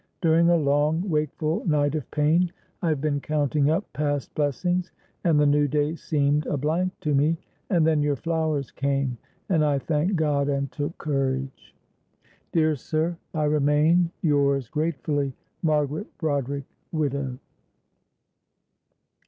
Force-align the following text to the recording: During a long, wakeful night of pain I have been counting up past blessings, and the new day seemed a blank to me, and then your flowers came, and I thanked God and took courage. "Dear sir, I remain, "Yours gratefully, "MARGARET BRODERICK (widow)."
During 0.19 0.49
a 0.49 0.57
long, 0.57 1.07
wakeful 1.07 1.63
night 1.67 1.93
of 1.93 2.09
pain 2.09 2.51
I 2.81 2.89
have 2.89 3.01
been 3.01 3.19
counting 3.21 3.69
up 3.69 3.85
past 3.93 4.33
blessings, 4.33 4.91
and 5.23 5.39
the 5.39 5.45
new 5.45 5.67
day 5.67 5.93
seemed 5.93 6.47
a 6.47 6.57
blank 6.57 6.99
to 7.01 7.13
me, 7.13 7.37
and 7.69 7.85
then 7.85 8.01
your 8.01 8.15
flowers 8.15 8.71
came, 8.71 9.19
and 9.47 9.63
I 9.63 9.77
thanked 9.77 10.15
God 10.15 10.49
and 10.49 10.71
took 10.71 10.97
courage. 10.97 11.75
"Dear 12.51 12.75
sir, 12.75 13.15
I 13.35 13.43
remain, 13.43 14.09
"Yours 14.23 14.69
gratefully, 14.69 15.35
"MARGARET 15.61 16.07
BRODERICK 16.17 16.65
(widow)." 16.91 17.37